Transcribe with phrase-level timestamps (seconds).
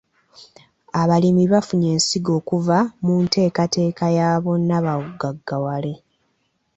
[1.01, 5.93] Abalimi bafunye ensigo okuva mu nteekateeka ya bonna bagaggawale.